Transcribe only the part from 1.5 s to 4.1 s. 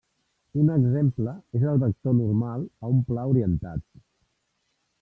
és el vector normal a un pla orientat.